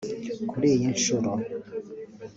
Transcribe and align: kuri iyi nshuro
kuri 0.49 0.67
iyi 0.75 0.87
nshuro 0.95 1.31